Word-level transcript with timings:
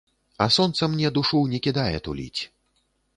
А 0.43 0.45
сонца 0.55 0.87
мне 0.93 1.11
душу 1.17 1.41
не 1.51 1.59
кідае 1.67 1.97
туліць. 2.09 2.41